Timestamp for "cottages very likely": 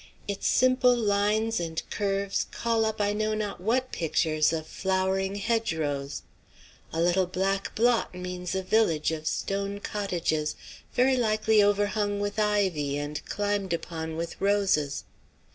9.79-11.61